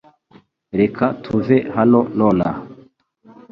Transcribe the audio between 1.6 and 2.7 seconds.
hano nonaha.